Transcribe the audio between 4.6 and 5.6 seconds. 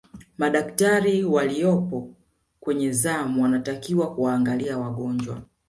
wagonjwa